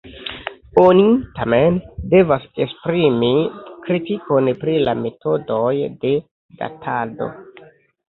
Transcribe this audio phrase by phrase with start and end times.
[0.83, 1.03] Oni,
[1.35, 1.77] tamen,
[2.15, 3.31] devas esprimi
[3.85, 6.19] kritikon pri la metodoj de
[6.65, 7.35] datado.